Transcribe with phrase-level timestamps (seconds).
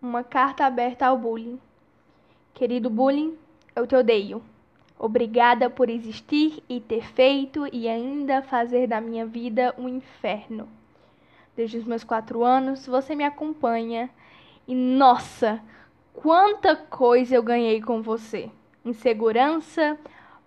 [0.00, 1.58] Uma carta aberta ao bullying.
[2.54, 3.36] Querido bullying,
[3.74, 4.40] eu te odeio.
[4.96, 10.68] Obrigada por existir e ter feito e ainda fazer da minha vida um inferno.
[11.56, 14.08] Desde os meus quatro anos, você me acompanha
[14.68, 15.60] e, nossa,
[16.14, 18.48] quanta coisa eu ganhei com você:
[18.84, 19.98] insegurança,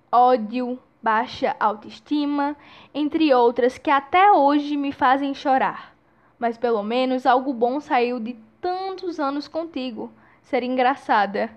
[0.10, 2.56] ódio, baixa autoestima,
[2.94, 5.94] entre outras que até hoje me fazem chorar.
[6.40, 8.38] Mas pelo menos algo bom saiu de
[9.02, 10.12] tantos anos contigo.
[10.44, 11.50] Ser engraçada.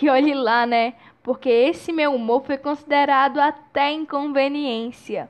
[0.00, 0.94] E olhe lá, né?
[1.22, 5.28] Porque esse meu humor foi considerado até inconveniência.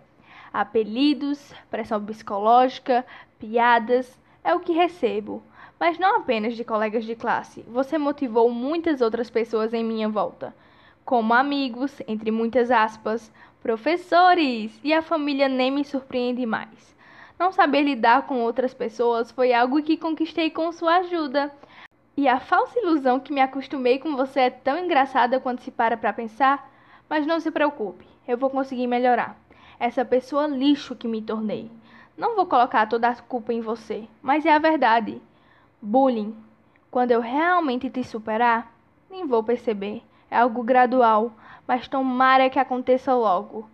[0.52, 3.06] Apelidos, pressão psicológica,
[3.38, 5.42] piadas, é o que recebo.
[5.80, 7.62] Mas não apenas de colegas de classe.
[7.68, 10.54] Você motivou muitas outras pessoas em minha volta.
[11.04, 16.95] Como amigos, entre muitas aspas, professores, e a família nem me surpreende mais.
[17.38, 21.52] Não saber lidar com outras pessoas foi algo que conquistei com sua ajuda.
[22.16, 25.98] E a falsa ilusão que me acostumei com você é tão engraçada quando se para
[25.98, 26.70] para pensar.
[27.10, 29.38] Mas não se preocupe, eu vou conseguir melhorar.
[29.78, 31.70] Essa pessoa lixo que me tornei.
[32.16, 35.20] Não vou colocar toda a culpa em você, mas é a verdade.
[35.80, 36.34] Bullying.
[36.90, 38.72] Quando eu realmente te superar,
[39.10, 40.02] nem vou perceber.
[40.30, 41.32] É algo gradual,
[41.68, 43.68] mas tomara que aconteça logo.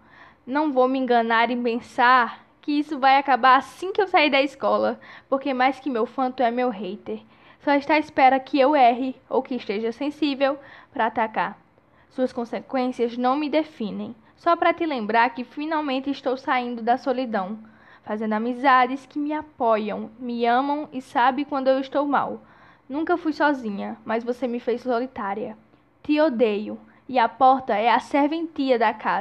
[0.44, 4.40] Não vou me enganar em pensar que isso vai acabar assim que eu sair da
[4.40, 7.20] escola, porque mais que meu fã, tu é meu hater.
[7.60, 10.58] Só está à espera que eu erre ou que esteja sensível
[10.92, 11.58] para atacar.
[12.08, 17.58] Suas consequências não me definem, só para te lembrar que finalmente estou saindo da solidão,
[18.04, 22.42] fazendo amizades que me apoiam, me amam e sabem quando eu estou mal.
[22.88, 25.56] Nunca fui sozinha, mas você me fez solitária.
[26.02, 29.20] Te odeio, e a porta é a serventia da casa.